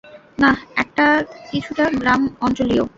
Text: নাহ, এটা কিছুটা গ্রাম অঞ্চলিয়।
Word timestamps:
নাহ, 0.39 0.57
এটা 0.77 1.07
কিছুটা 1.51 1.85
গ্রাম 1.99 2.21
অঞ্চলিয়। 2.41 2.83